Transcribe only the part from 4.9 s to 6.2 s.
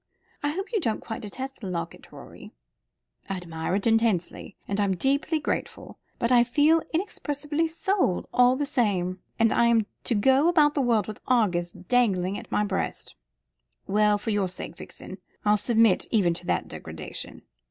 deeply grateful.